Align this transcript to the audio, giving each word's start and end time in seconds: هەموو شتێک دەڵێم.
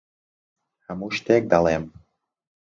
هەموو 0.85 1.15
شتێک 1.17 1.43
دەڵێم. 1.51 1.85